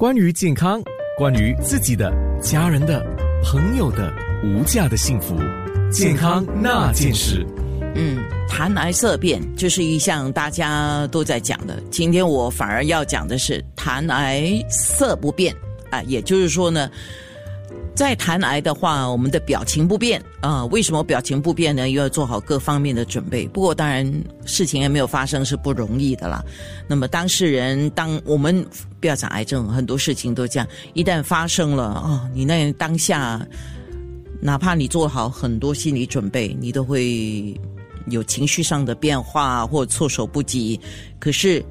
[0.00, 0.82] 关于健康，
[1.18, 2.10] 关于自己的、
[2.40, 3.04] 家人的、
[3.44, 4.10] 朋友的
[4.42, 5.36] 无价的幸福，
[5.92, 7.46] 健康那件事。
[7.94, 8.18] 嗯，
[8.48, 11.78] 谈癌色变就是一项大家都在讲的。
[11.90, 15.54] 今天我反而要讲的是谈癌色不变
[15.90, 16.90] 啊，也就是说呢。
[18.00, 20.64] 在谈癌的话，我们的表情不变啊？
[20.64, 21.90] 为什么表情不变呢？
[21.90, 23.46] 又要做好各方面的准备。
[23.48, 24.10] 不过当然，
[24.46, 26.42] 事情还没有发生是不容易的啦。
[26.88, 28.66] 那么当事人，当我们
[29.02, 30.66] 不要讲癌症，很多事情都这样。
[30.94, 33.46] 一旦发生了啊，你那当下，
[34.40, 37.54] 哪怕你做好很多心理准备，你都会
[38.06, 40.80] 有情绪上的变化或措手不及。
[41.18, 41.62] 可是。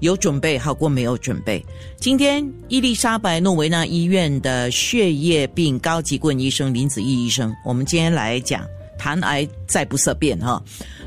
[0.00, 1.64] 有准备好过没有准备？
[1.98, 8.64] 今天伊丽莎白诺维纳医院的血液病高级顾问医生林子毅医生，我们今天来讲
[8.98, 10.62] 谈癌再不色变哈。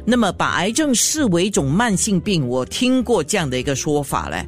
[0.06, 4.44] 那么把癌症视为一种慢性病，我听过这样的一个说法嘞。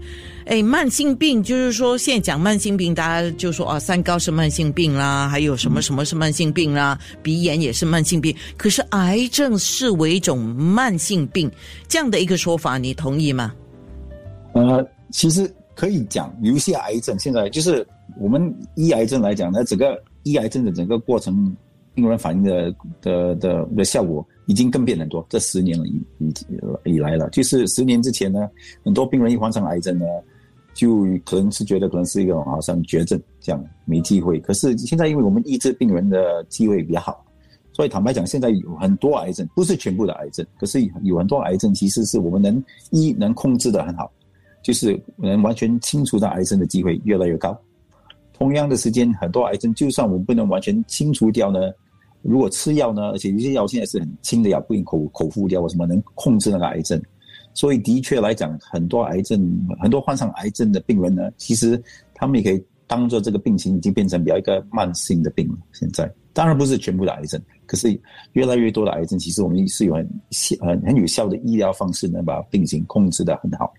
[0.47, 8.35] 哎，慢性病就是说现在讲慢性病，大家就说啊，三高是慢性病啦，还有什么什么是慢性病啦，鼻炎也是慢性病。
[8.57, 11.49] 可是癌症视为一种慢性病，
[11.87, 13.53] 这样的一个说法，你同意吗？
[14.53, 17.87] 呃，其实可以讲，有一些癌症现在就是
[18.19, 21.55] 我们医癌症来讲呢，整个医癌症的整个过程，
[21.93, 25.25] 病人反应的的的的效果已经更变很多。
[25.29, 26.33] 这十年以以
[26.95, 28.49] 以来了，就是十年之前呢，
[28.83, 30.05] 很多病人一患上癌症呢，
[30.73, 34.39] 就可能是觉得可能是一个好像绝症这样没机会。
[34.41, 37.25] 可是现在因为我们医治病人的机会比较好，
[37.71, 44.11] 所以坦白讲，现在有很多癌症不是全部的癌症，可是有很多癌症其实是我们能医能控制的很好。
[44.61, 47.59] 就是能完全清除的癌症的机会越来越高。
[48.33, 51.59] 同样的时间，很多癌症就算我们不能完全清除掉呢，
[52.21, 56.99] 如果吃药呢，而且有些药现在是很轻的药，不用口口服药，什么能控制那个癌症。
[57.53, 59.39] 所以的确来讲，很多癌症，
[59.79, 61.81] 很多患上癌症的病人呢，其实
[62.13, 65.55] 他们也可以当做这个病情已经变成比较一个慢性的病了。
[65.73, 67.99] 现在当然不是全部的癌症，可是
[68.33, 70.09] 越来越多的癌症，其实我们是有很
[70.61, 73.73] 很很有效的医疗方式，能把病情控制的很好。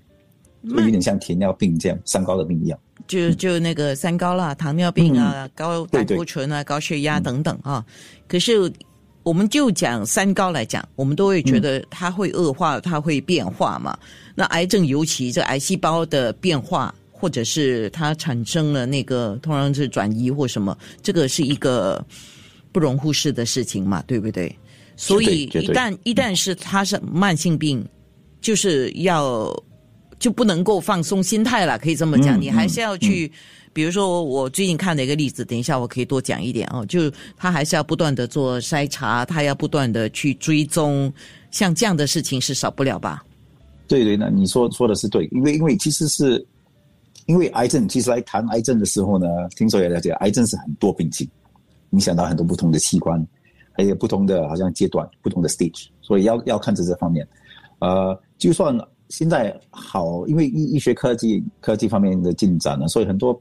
[0.69, 2.79] 就有点像糖尿病这样，三高的病一样，
[3.09, 7.85] 就就那个三高啦，糖尿病啊，高胆固醇啊，高血压等等啊。
[8.29, 8.73] 可是，
[9.25, 13.99] 我们就讲三高来讲，我们都会觉得它会恶化，它会变化嘛。
[14.37, 22.05] 那癌症尤其这癌细胞的变化，或者是它产生了那个通常是转移或什么，这个是一个
[22.71, 24.55] 不容忽视的事情嘛，对不对？
[24.97, 27.85] 所以一旦一旦是它是慢性病，
[28.41, 29.53] 就是要。
[30.23, 33.29] 就不能够放松心态了，可以这么讲，你还是要去，
[33.73, 36.87] 比如说我最近看的一个例子，等一下我可以多讲一点哦。
[36.87, 41.13] 就他还是要不断的做筛查，他要不断的去追踪，
[41.51, 43.25] 像这样的事情是少不了吧？
[43.89, 46.47] 对对，那你说说的是对，因为因为其实是
[47.27, 51.29] 因为癌症，其实来谈癌症的时候呢，听说也了解，癌症是很多病情，
[51.91, 53.27] 影响到很多不同的器官，
[53.73, 57.27] 还有不同的好像阶段、不同的 stage，所以要要看这这方面，
[57.81, 58.79] 呃，就算。
[59.13, 63.39] 现在好，因为医医学科技科技方面的进展呢，所以很多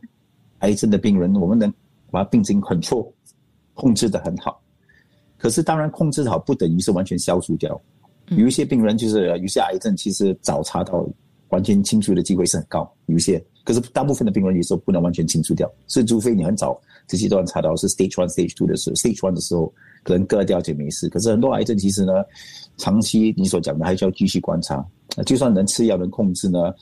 [0.60, 1.74] 癌症的病人，我们能
[2.12, 3.10] 把病情很错
[3.74, 4.62] 控制的很好。
[5.38, 7.82] 可是当然控制好不等于是完全消除掉，
[8.32, 11.08] 有一些病人就是有些癌症，其实早查到
[11.48, 12.94] 完全清除的机会是很高。
[13.06, 16.78] 有一些，可是大部分的病人有时候不能完全清除掉，是除非你很早
[17.08, 19.74] 这些段查到是 stage one、stage two 的时候，stage one 的时候
[20.04, 21.08] 可能割掉就没事。
[21.10, 22.14] 可是很多癌症其实呢，
[22.78, 24.84] 长期你所讲的还需要继续观察。
[25.26, 26.74] 就算能吃药能控制呢，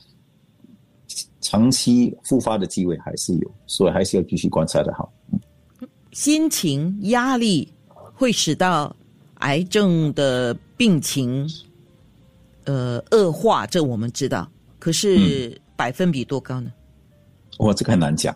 [1.42, 5.12] 长期复发的机会还是有，所以还是要继续观察的好。
[6.12, 7.72] 心情压力
[8.14, 8.96] 会使到
[9.40, 11.50] 癌症的病情
[12.66, 14.50] 呃恶化，这我们知道。
[14.78, 16.72] 可是百分比多高呢？
[17.60, 18.34] 哇，这个很难讲。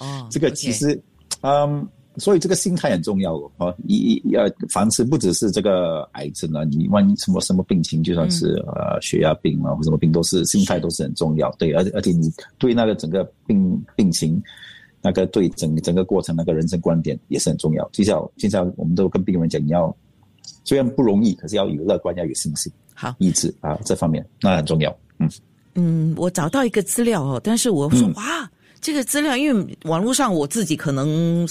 [0.00, 1.00] 哦， 这个其实，
[1.42, 1.88] 嗯。
[2.18, 11.50] 所以这个心态很重要哦，一要凡是不只是这个癌症啊，你万一什么什么病情，就算是呃血压病啊或什么病，都是心态都是很重要。
[11.52, 14.42] 对，而且而且你对那个整个病病情，
[15.00, 17.88] 那个对整整个过程那个人生观点也是很重要。
[17.92, 19.94] 就像现在我们都跟病人讲，你要
[20.64, 24.94] 虽然不容易，可是要有乐观，要有信心，好意志啊，这方面那很重要。
[25.18, 25.30] 嗯
[25.74, 28.50] 嗯，我找到一个资料哦，但是我说哇。
[28.80, 31.46] 这个资料，因为网络上我自己可能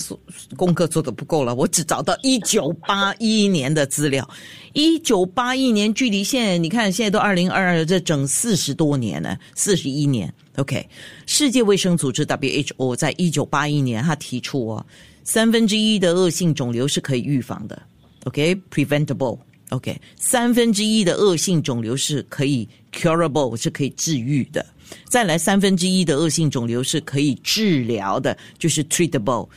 [0.56, 4.28] 功课做的不够了，我只找到一九八一年的资料。
[4.74, 10.34] 一九八一年距离现在，你看现在都二零二二，这整四十多年了，四十一年。
[10.56, 10.88] OK，
[11.26, 14.86] 世界卫生组织 WHO 在一九八一年，他提出哦，
[15.24, 17.82] 三分之一的恶性肿瘤是可以预防的。
[18.24, 19.38] OK，preventable。
[19.70, 24.66] OK，三分之一的恶性肿瘤是可以 curable，是可以治愈的。
[25.06, 29.48] 再来三分之一的恶性肿瘤是可以治疗的，就是 treatable。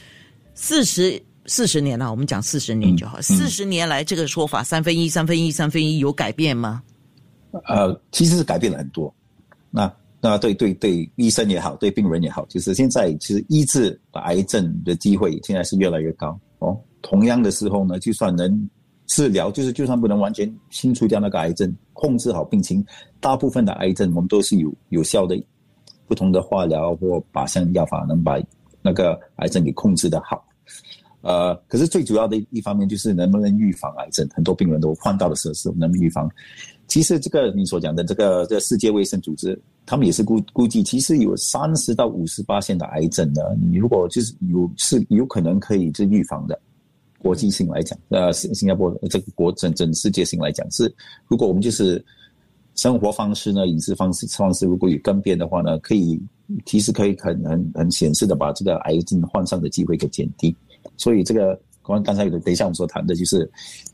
[0.55, 3.21] 四十四十年了，我们讲四十年就好。
[3.21, 6.83] 四十年来这个说法，三分一、三分一、三分一有改变吗？
[7.65, 9.13] 呃，其实是改变了很多。
[9.71, 16.79] 那那对对对，医生也好，对病人也好，就是现在其实医治癌症的机会现在是越来越高哦。
[17.03, 18.69] 同样的时候呢，就算能
[19.11, 22.85] 治疗，就是就算不能完全清除掉那个癌症，控制好病情，
[23.19, 25.37] 大部分的癌症我们都是有有效的，
[26.07, 28.41] 不同的化疗或靶向药法能把
[28.81, 30.47] 那个癌症给控制的好。
[31.23, 36.31] 呃，可是最主要的一方面就是能不能预防癌症，很多病人都患到的时候是能预防。
[36.87, 46.57] 其实这个你所讲的这个这世界卫生组织，他们也是估估计，其实有三十到五十八线的癌症呢，你如果就是有是有可能可以是预防的。
[47.23, 50.91] 国际性来讲，呃，新新加坡这个国整整世界性来讲，是
[51.29, 52.03] 如果我们就是
[52.77, 56.19] 生活方式呢，饮食方式方式如果有改变的话呢，可以
[56.65, 60.57] 其实可以很很很显示的把这个癌症患上的机会给减低。
[60.97, 63.51] 所以这个刚刚才有的，等一下我们所谈的就是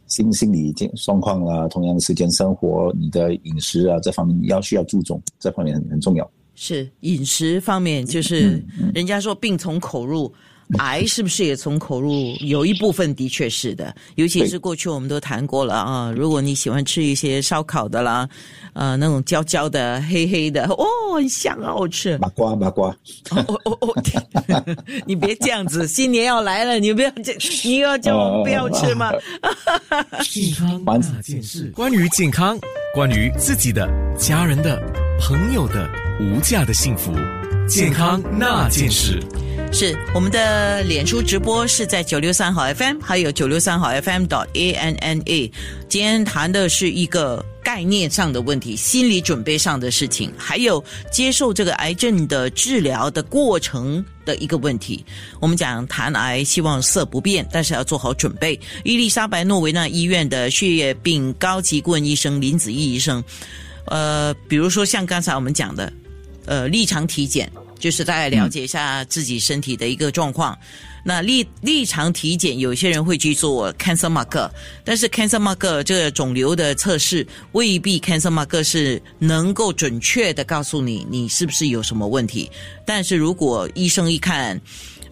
[0.07, 6.31] 心心理健状况啦，同样的时间生活，你的饮食啊这方面你要需要注重，这方面很很重要。
[6.55, 8.65] 是饮食方面，就是
[8.95, 10.33] 人家说病从口入。
[10.79, 12.35] 癌是不是也从口入？
[12.41, 16.13] 有一部分的确是的，尤其是过去我们都谈过了啊。
[16.17, 18.29] 如果你喜欢吃一些烧烤的啦，
[18.75, 20.85] 呃，那种焦焦的、黑黑的，哦，
[21.15, 22.19] 很香啊，好吃。
[22.19, 22.89] 麻瓜，麻瓜。
[23.31, 24.03] 哦哦哦！
[25.07, 29.13] 你别这样子，新年要来了，你不要这，你要叫我们不要吃吗？
[30.25, 32.59] 健康那件事， 关于健康，
[32.93, 34.83] 关于自己的、家人的、
[35.21, 35.89] 朋友的
[36.21, 37.13] 无价的幸福，
[37.67, 39.21] 健康那件事。
[39.73, 45.51] 是我们的脸书直播是在九六三号 FM，还有九六三号 FM dot A N N A。
[45.89, 55.05] 今天谈的是一个概念上的问题，心理准备上的事情，还有接受这个癌症的治疗的过程的一个问题。
[55.41, 58.59] 我们讲谈癌，希望色不变，但是要做好准备。
[58.85, 63.23] 伊丽莎白诺维纳医院的血液病高级顾问医生林子毅医生，
[63.87, 65.93] 呃，比如说像刚才我们讲的，
[66.47, 67.51] 呃，立场体检。
[67.79, 70.59] 就是大概了解一下自己身体的一个状况。
[71.05, 74.51] 那立立场体检，有些人会去做 cancer marker，
[74.83, 82.51] 但是 cancer marker 这个肿瘤的测试未必 cancer marker 是能够准确的告诉你你是不是有什么问题。
[82.87, 84.59] 但是如果医生一看，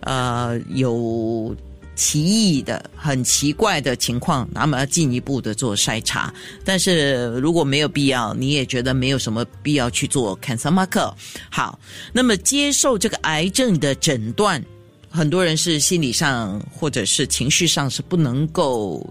[0.00, 1.54] 呃，有。
[1.94, 6.32] 奇异的、很奇怪的情况，那么要进一步的做筛查。
[6.64, 11.12] 但是如果没有必要，你也觉得没有什么必要去做 cancer marker。
[11.50, 11.78] 好，
[12.12, 14.62] 那么接受这个癌症的诊断，
[15.08, 19.06] 很多人是心理上或者是情绪上是不能够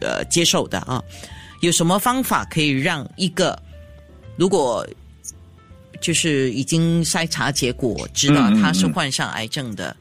[0.00, 1.02] 呃接受的啊。
[1.60, 3.58] 有什么方法可以让一个
[4.36, 4.86] 如果
[6.02, 9.96] 就是已经筛查结果知道他是患上癌症的，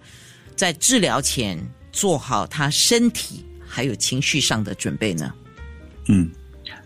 [0.57, 1.57] 在治疗前？
[1.95, 5.33] 做好他身体还有情绪上的准备呢？
[6.09, 6.29] 嗯，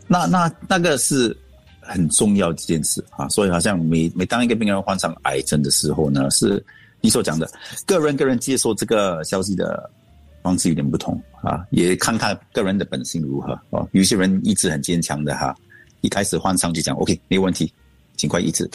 [0.08, 1.36] 那那那个是
[1.82, 3.28] 很重要的一件事啊。
[3.30, 6.64] 所以好像每每当一个病人患上癌症的时候呢，是
[7.02, 7.50] 你所讲的，
[7.88, 9.90] 个人个人接受这个消息的
[10.44, 13.90] 方式有点不同啊，也看看个人的本性如何哦。
[13.94, 15.56] 有些人意志很坚强的哈，
[16.02, 17.74] 一开始患上就讲 OK 没问题，
[18.16, 18.70] 尽快医治。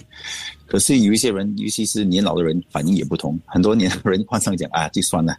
[0.67, 3.39] 可是有一些人，尤其是年老的人，反应也不同。
[3.47, 5.37] 很多年老人患上讲啊，就算了。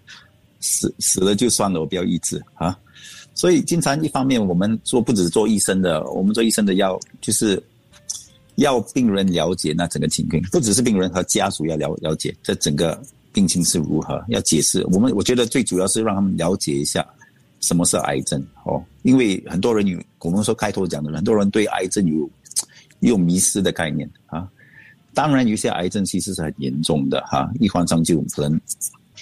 [0.65, 2.75] 死死了就算了，我不要医治啊！
[3.35, 7.61] 所以经常一方面我们做不止做医生的，我们做医生的要就是
[8.55, 12.99] 要病人了解那整个情况，不只是病人和家属要了了解这整个
[13.31, 14.83] 病情是如何，要解释。
[14.91, 17.05] 我们我觉得最主要是让他们了解一下
[17.59, 22.29] 什么是癌症哦，因为很多人有我们说开头讲的，很多人对癌症有
[23.01, 24.49] 有迷失的概念啊。
[25.13, 28.59] 当然，有些癌症其实是很严重的哈，一患上就可能。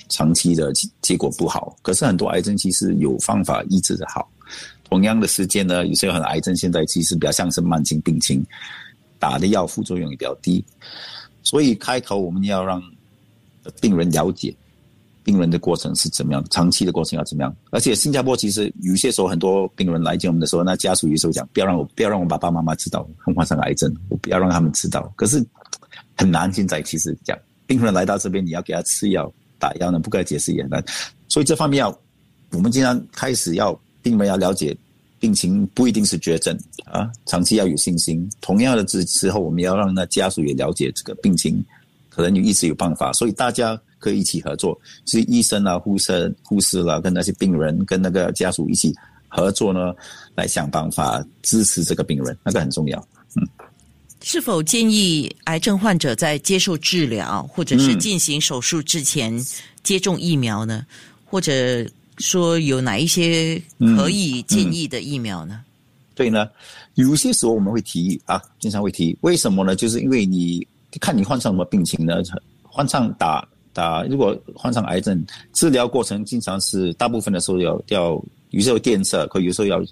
[0.10, 0.72] 长期的
[1.02, 4.30] 结果不好，可是很多癌症其实有方法医治的好。
[4.84, 8.46] 同样的时间呢，有些很多癌症现在其实比较像是慢性病情，
[9.18, 10.64] 打的药副作用也比较低。
[11.42, 12.82] 所以开头我们要让
[13.82, 14.56] 病人了解
[15.24, 17.56] 病人的过程是怎么样，长期的过程要怎么样。
[17.72, 25.12] 而且新加坡其实有些时候很多病人来见我们的时候，那家属有时候讲不要让我不要让我爸爸妈妈知道我患上癌症，我不要让他们知道。
[25.16, 25.44] 可是
[26.16, 29.32] 很难现在其实讲病人来到这边，你要给他吃药。
[29.63, 30.84] 打药呢，不该解释也难，
[31.29, 31.98] 所以这方面要
[32.51, 34.75] 我们经常开始要病人要了解
[35.22, 36.53] 病情不一定是绝症
[36.84, 38.29] 啊，长期要有信心。
[38.41, 41.63] 同样的之之后，我们要让那家属也了解这个病情，
[42.10, 48.93] 可能你一直有办法，所以大家可以一起合作，是医生啊、护士、护士啦，跟那些病人跟那个家属一起
[49.29, 49.93] 合作呢，
[50.36, 53.08] 来想办法支持这个病人，那个很重要。
[54.24, 59.38] 嗯，是否建议癌症患者在接受治疗或者是进行手术之前
[59.84, 60.86] 接种疫苗呢？
[61.25, 61.86] 或者
[62.20, 63.62] 说有哪一些
[63.98, 65.62] 可以建议的疫苗呢？
[66.15, 66.48] 对呢，
[66.94, 69.75] 有些时候我们会提议啊，经常会提，为什么呢？
[69.75, 70.65] 就是因为你
[71.01, 72.22] 看你患上什么病情呢？
[72.62, 79.84] 患上打打，如果患上癌症，治疗过程经常是大部分的时候要要，有时候电射，可有时候要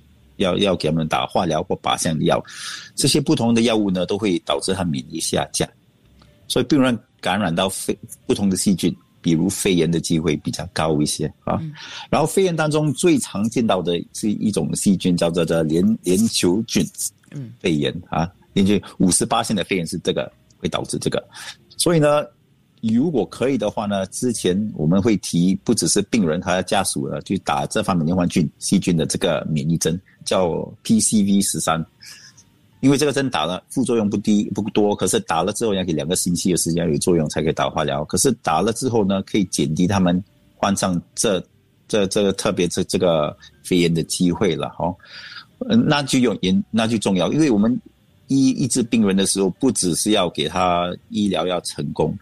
[0.41, 2.43] 要要给他们打化疗或靶向的药，
[2.95, 5.67] 这些不同的药物呢，都会导致他免疫下降，
[6.48, 8.95] 所以病人感染到肺不同的细菌。
[9.24, 11.62] 比如肺炎的机会比较高一些啊，
[12.10, 16.83] 然后肺炎当中最常见到的是一种细菌，叫做这链链球菌，
[17.29, 21.24] 嗯，肺炎啊，连球五十八线的肺炎是这个会导致这个，
[21.77, 22.25] 所以呢，
[22.81, 30.50] 如果可以的话呢，之前我们会提不只是病人他家属呢，去打这方面连环菌细菌的这个免疫针，叫
[30.83, 31.85] PCV 十三。
[32.79, 38.03] 因为这个针打了副作用不低不多，可是打了之后要给两个星期的时间有作用才可以打化疗。
[38.05, 40.23] 可是打了之后呢，可以减低他们
[40.55, 41.39] 患上这
[41.88, 44.95] 这这个特别这这个肺炎的机会了哦。
[45.69, 47.79] 嗯，那就有严那就重要，因为我们
[48.29, 52.17] 医医治病人的时候，不只是要给他医疗要成功，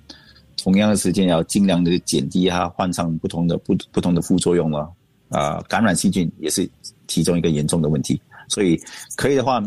[0.61, 4.91] 同样的时间要尽量的减低它患上不同的不不同的副作用了
[5.29, 6.69] 啊，感染细菌也是
[7.07, 8.79] 其中一个严重的问题，所以
[9.15, 9.61] 可以的话。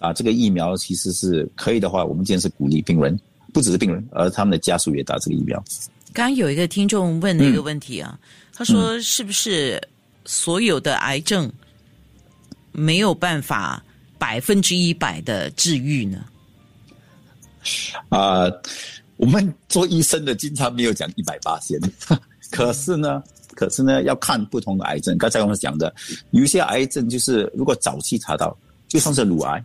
[0.00, 3.18] 啊，这个疫苗其实是可以的话，我们今天是鼓励病人，
[3.54, 5.56] 不只是病人，而他们的家属也打这个疫苗。
[6.12, 8.18] 刚刚有一个听众问了一个问题啊，
[8.52, 9.80] 他说：“是不是
[10.26, 11.50] 所有的癌症
[12.70, 13.82] 没有办法
[14.18, 16.26] 百分之一百的治愈呢？”
[18.10, 18.44] 啊，
[19.16, 21.80] 我们做医生的经常没有讲一百八先，
[22.50, 23.22] 可是呢，
[23.54, 25.16] 可是呢，要看不同的癌症。
[25.16, 25.94] 刚才我们讲的，
[26.30, 28.56] 有些癌症就是如果早期查到，
[28.88, 29.64] 就算是乳癌。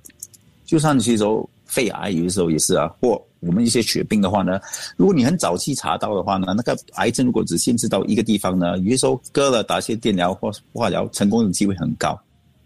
[0.65, 1.23] 就算其实
[1.65, 4.59] 肺癌有的时候也是啊，或我们一些血病的话呢，
[4.97, 12.19] 如果你很早期查到的话呢，那个癌症如果只限制到一个地方呢，有的时候割了打些电疗或化疗，成功的机会很高。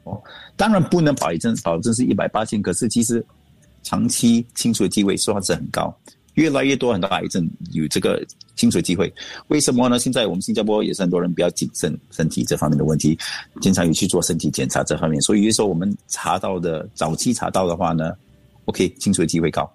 [0.04, 0.22] 哦，
[0.58, 3.25] 当然不能保证保证是一百八千，可是其实
[3.84, 5.96] 长期清除的机会算是很高。
[6.36, 8.25] 越来越多很多癌症有这个
[8.56, 9.12] 清除机会，
[9.48, 10.00] 为什么呢？
[10.00, 13.18] 现在我们新加坡也是很多人比较谨慎身体这方面的问题，
[13.62, 18.13] 经常有去做身体检查这方面，所以有时候我们查到的早期查到的话呢
[18.66, 19.72] ，OK 清除机会高，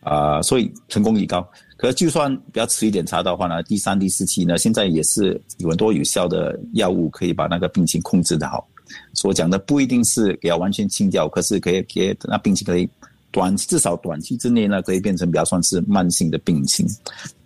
[0.00, 1.46] 啊，所以成功率高。
[1.76, 8.66] 可是就算比较迟一点查到的话呢，第三、第四期呢，现在也是有很多有效的药物可以把那个病情控制的好。
[9.14, 12.88] 所讲的不一定是要完全清掉，可是可以给那病情可以。
[13.32, 16.86] 短至少短期之内呢，可以变成比较算是慢性的病情。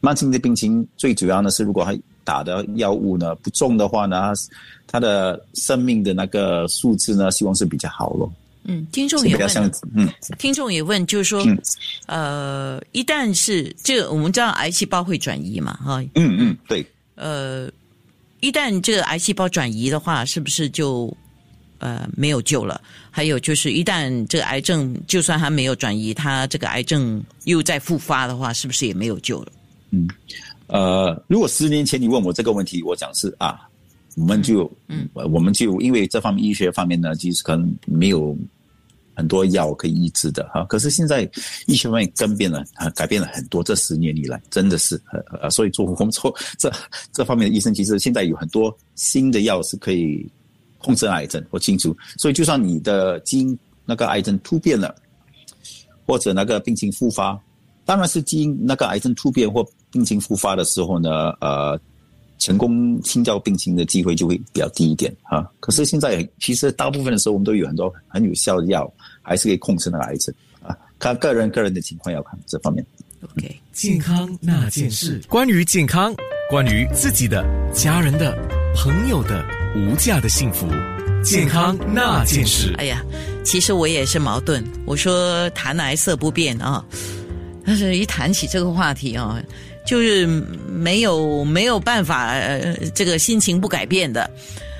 [0.01, 4.33] 慢性的病情最主要呢是，如果他打的药物呢不重的话呢，
[4.87, 8.31] 他的生命的那个数字呢，希望是比较好咯。
[8.65, 11.47] 嗯，听众也问，嗯，听众也问，就是说，
[12.07, 17.71] 呃，一旦是这个，我们知道癌细胞会转移嘛，哈，嗯嗯，对，呃，
[18.41, 21.17] 一旦这个癌细胞转移的话，是不是就？
[21.79, 22.81] 呃，没有救了。
[23.11, 29.53] 还有就是，一旦这个癌症就算它没有转移，它这个癌症又再复发的话，是不是也没有救了？
[29.91, 30.09] 嗯，
[30.67, 33.69] 呃，如果十年前你问我这个问题，我讲是啊，
[34.17, 38.37] 我们就嗯，我们就因为这方面医学方面呢，其实可能没有
[39.15, 40.65] 很多药可以医治的哈。
[40.65, 41.29] 可是现在
[41.67, 43.63] 医学方面更变了，啊，改变了很多。
[43.63, 45.01] 这十年以来，真的是
[45.41, 46.73] 呃，所以做我们做这
[47.13, 50.29] 这方面的医生，其实现在有很多新的药是可以。
[50.79, 51.97] 控制癌症，我清楚。
[52.19, 54.95] 所以，就算你的基因那个癌症突变了，
[56.07, 57.39] 或者那个病情复发，
[57.85, 61.79] 当然是基因那个癌症突变或病情复发的时候呢，呃，
[62.39, 65.49] 成功清掉病情的机会就会比较低一点啊。
[65.61, 68.93] 可是现在其实大部分的时候，我们都有很多很有效的药，
[69.23, 70.77] 还是可以控制那个癌症啊。
[70.99, 72.85] 看个人个人的情况要看这方面。
[73.23, 76.15] OK，健康那件事，关于健康，
[76.51, 78.37] 关于自己的、家人的、
[78.75, 79.56] 朋友的。
[79.77, 80.67] 无价的幸福，
[81.23, 82.75] 健康那件事。
[82.79, 83.05] 哎呀，
[83.45, 84.65] 其实我也是矛盾。
[84.87, 86.83] 我说谈癌色不变啊，
[87.65, 89.39] 但是一谈起这个话题啊，
[89.87, 90.27] 就是
[90.67, 94.31] 没有没有办法，呃这个心情不改变的。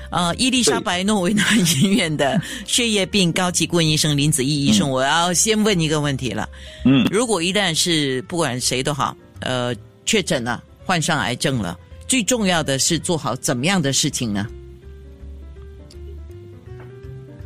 [0.09, 6.49] 呃，伊丽莎白诺维纳医院的血液病高级顾问医生林子毅医生，我要先问一个问题了。
[6.85, 9.75] 嗯，如果一旦是不管谁都好，呃，
[10.05, 11.77] 确诊了患上癌症了，
[12.07, 14.47] 最重要的是做好怎么样的事情呢？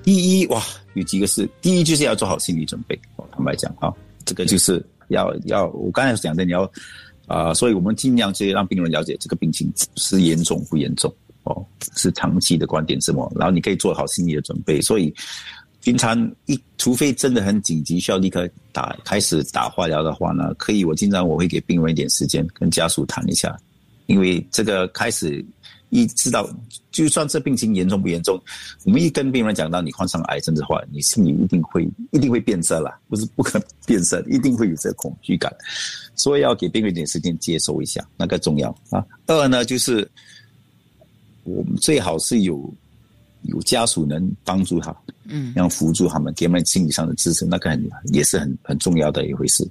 [0.04, 0.62] 第一哇，
[0.94, 3.00] 有几个是第一就是要做好心理准备。
[3.32, 3.94] 坦白讲啊，
[4.26, 6.70] 这个就是要要我刚才讲的，你要
[7.28, 11.66] 啊，所以我们尽量去让病人了解这个病情是严重不严重哦，
[11.96, 14.82] 是长期的观点什么，然后你可以做好心理的准备。
[14.82, 15.14] 所以
[15.84, 23.56] 平常一除非真的很紧急，需要立刻打开始打化疗的话呢，可以我经常我会给病人一点时间，跟家属谈一下，
[24.08, 25.44] 因为这个开始
[25.92, 26.50] 一知道，
[26.92, 28.42] 就算这病情严重不严重，
[28.86, 35.54] 我们一跟病人讲到你患上癌症的话，你心里一定会一定会变色了，不是不可变色，一定会有这恐惧感，
[36.16, 39.06] 所以要给病人一点时间接受一下，那个重要啊。
[39.28, 40.10] 二呢就是
[41.44, 42.74] 我们最好是有。
[43.46, 49.68] 有家属能帮助他，嗯，要辅助他们，给他们心理上的支持，那个很也是很很重要的一回事。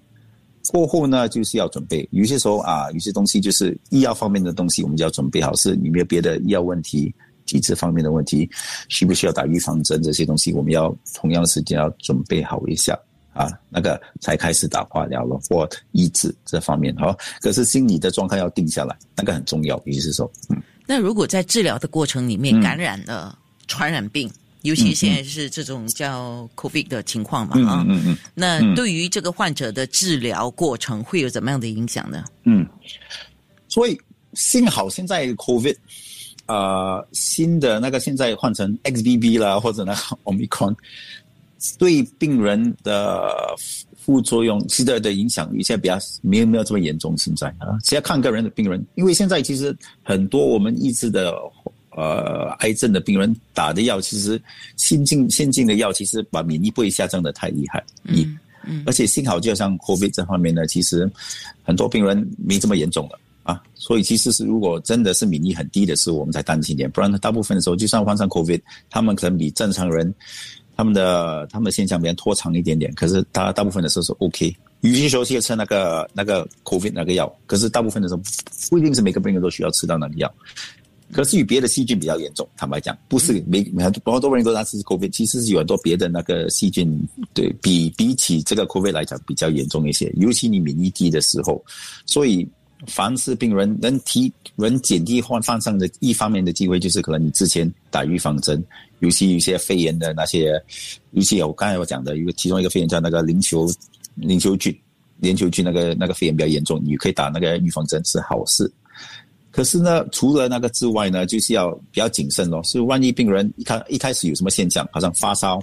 [0.70, 7.12] 过后呢，就是要准备，有些时候啊，有些东西就是医药方面的东西，我们就要准备好，是有没有别的医药问题、
[7.44, 8.48] 体质方面的问题，
[8.88, 12.98] 需不需要打预防针这些东西，我们要同样时间要准备好一下
[13.32, 17.16] 啊，那个才开始打化疗了或医治这方面好。
[17.40, 23.36] 可是心理的状态要定下来，那个很重要，尤其是说，嗯，那如果在治疗的过程里面感染了。
[23.66, 24.28] 传染病，
[24.62, 32.24] 尤其现在是这种叫 COVID 的情况嘛，啊，嗯嗯那对于这个患者的治疗过程会有怎么样的影响呢？
[32.44, 32.66] 嗯，
[33.68, 33.98] 所以
[34.34, 35.74] 幸好现在 COVID，
[36.44, 40.76] 呃，新的那个现在换成 XBB 啦，或者那个 Omicron，
[41.78, 43.34] 对病人的
[43.96, 47.16] 副作用、现在的影响，现在比较没有没有这么严重。
[47.16, 51.34] 现在啊，只要看个人的病人，因为现在其实很多我们医治的。
[51.96, 54.40] 呃，癌症的病人打的药，其实
[54.76, 57.82] 先进先进的药，其实把免疫不会下降的太厉害。
[58.04, 61.10] 嗯嗯，而且幸好就像 COVID 这方面呢，其实
[61.64, 63.60] 很多病人没这么严重了啊。
[63.74, 66.90] 所以其实是如果真的是免疫很低的时候，我们才担心点。
[66.90, 70.14] 不然大部分的时候，就算患上 COVID，他们可能比正常人
[70.76, 72.92] 他们的他们的现象比较拖长一点点。
[72.94, 74.54] 可是大大部分的时候是 OK。
[74.82, 78.22] 有些时候需要吃那个那个 COVID 那个药，可是大部分的时候
[78.70, 80.34] 不一定是每个病人都需要吃到那个药。
[81.12, 87.00] 可是与别的细菌比较严重，坦白讲，不是没很多很多人都拿是 COVID，其实是有很多别的那个细菌，
[87.34, 91.62] 对比比起这个 COVID 来讲比较严重一些，尤其你免疫低的时候，
[92.06, 92.48] 所以
[92.86, 98.64] 凡是病人能提能减低患患上的一方面的机会，就是可能你之前打预防针，
[99.00, 100.52] 尤其有些肺炎的那些，
[101.10, 103.68] 尤其我刚才我讲的一个其中一个肺炎叫那个淋球
[104.14, 104.74] 淋球菌，
[105.18, 108.70] 淋球菌那个那个肺炎比较严重，你可以打那个预防针是好事。
[109.50, 112.62] 可是呢，除了那个之外呢，就是要比较谨慎咯。
[112.62, 115.60] 是万一病人一开一开始有什么现象，好像发烧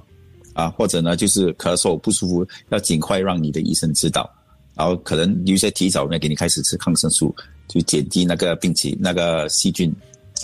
[0.54, 4.30] 啊，或者呢就是咳嗽不舒服，要尽快让你的医生知道。
[4.76, 7.34] 然后可能有些提早呢给你开始吃抗生素，
[7.68, 9.92] 就减低那个病情、那个细菌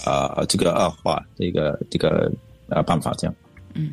[0.05, 2.31] 啊这个恶化这个这个
[2.69, 3.35] 呃办法这样。
[3.75, 3.91] 嗯，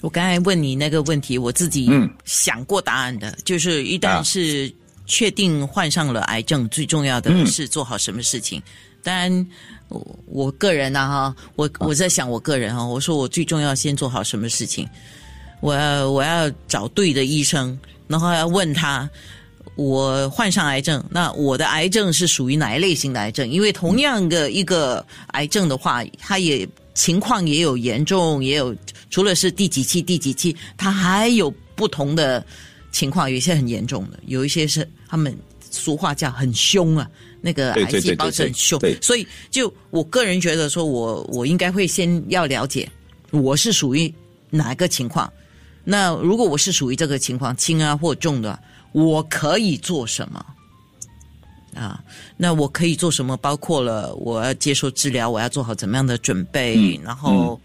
[0.00, 1.88] 我刚才问你那个问题，我自己
[2.24, 4.72] 想过答案的，就是一旦是
[5.06, 8.62] 确定患上了癌症，最重要的是做好什么事情。
[9.02, 9.46] 当然，
[9.88, 14.88] 我我个人呢，哈，我我在想我个人哈，我说我最重要先做好什么事情，
[15.60, 19.08] 我要我要找对的医生，然后要问他，
[19.76, 23.48] 我患上癌症，那我的癌症是属于哪一类型的癌症？
[23.48, 28.74] 因为同样的一个癌症的话，它也情况也有严重，也有
[29.08, 32.44] 除了是第几期第几期，它还有不同的
[32.90, 35.36] 情况，有一些很严重的，有一些是他们
[35.70, 37.10] 俗话叫很凶啊。
[37.42, 42.90] 那个癌细胞是很凶，所以就我个人觉得说，我我应该会先要了解
[43.30, 44.12] 我是属于
[44.50, 45.32] 哪个情况。
[45.84, 48.58] 那如果我是属于这个情况，轻啊或重的，
[48.90, 50.44] 我可以做什么？
[51.76, 52.02] 啊，
[52.36, 53.36] 那我可以做什么？
[53.36, 56.98] 包括了我要接受治疗，我要做好怎么样的准备？
[57.04, 57.60] 然后，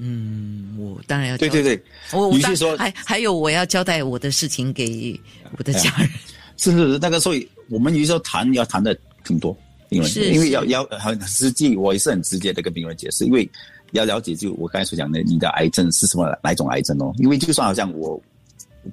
[0.00, 1.80] 嗯，我当然要对对对，
[2.12, 5.20] 我我说还还有我要交代我的事情给
[5.56, 6.10] 我的家人。
[6.56, 7.48] 是是是，那个所以。
[7.68, 9.50] 我们有时候谈要谈的挺多，
[9.88, 13.50] 因为因为要要很实际，我也是很直接的跟病人解释，因为
[13.90, 17.12] 要了解就我刚才所讲的，你的癌症是什么哪一种癌症哦？
[17.18, 18.22] 因为就算好像我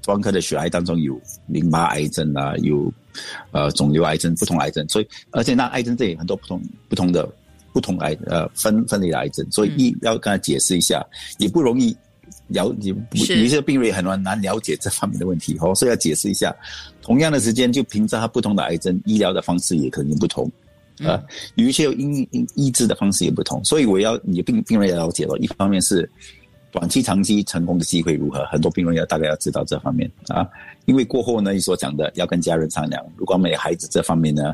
[0.02, 2.92] 专科的血癌当中有淋巴癌症啊，有
[3.52, 7.32] 呃肿瘤癌症，不同癌症，所以而且那癌症这里很多不同不同的
[7.74, 11.06] 不同癌呃分分类的癌症，所以一要跟他解释一下
[11.38, 11.96] 也不容易。
[12.48, 16.56] 了解有一些病人很难难了解这方面的问题，哦，所以要解释一下。
[17.02, 20.52] 同样的时间，就凭着他不同的癌症，医疗的方式也可能不同，
[21.00, 21.22] 啊，
[21.56, 25.38] 有一些医医治的方式也不同，所以我要你病病人要了解了。
[25.40, 26.10] 一方面是
[26.72, 30.48] 短期、长期成功的机会如何，很多病人要大概要知道这方面啊。
[30.86, 34.54] 因为过后呢，你所讲的要跟家人商量，如果没有孩子这方面呢。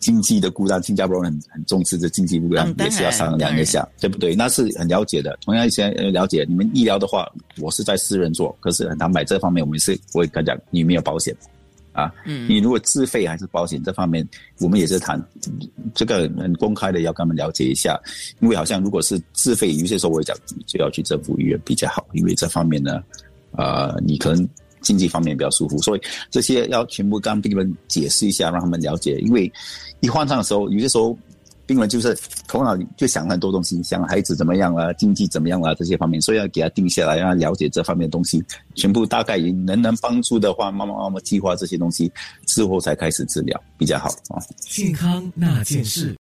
[0.00, 4.34] 经济的孤单，新加坡人很很重视这经济孤单，也是要商量一下，对不对？
[4.34, 5.38] 那是很了解的。
[5.44, 11.36] 同样一些了解，你们医疗的话，我是在私人做，可是很坦白，这方面我们是我也跟讲，你没有保险，
[11.92, 12.12] 啊。
[12.48, 14.26] 你如果自费还是保险这方面，
[14.58, 15.22] 我们也是谈
[15.94, 18.00] 这个很公开的，要跟他们了解一下。
[18.40, 20.36] 因为好像如果是自费，有些时候我会讲
[20.66, 23.02] 就要去政府医院比较好，因为这方面呢，
[23.52, 24.48] 呃，你可能
[24.82, 29.18] 经济方面比较舒服，所以这些要全部跟病人解释一下，让他们了解。
[29.20, 29.50] 因为
[30.00, 31.16] 一换上的时候，有些时候。
[31.66, 38.42] 病人就是头脑就想很多东西，想孩子怎么样啊，经济怎么样啊这些方面，所以要给他定下来，让他了解这方面的东西，
[38.74, 42.10] 全部大概能能帮助的话，慢慢慢慢计划这些东西
[42.44, 44.42] 之后才开始治疗比较好啊。
[44.58, 46.18] 健康那件事。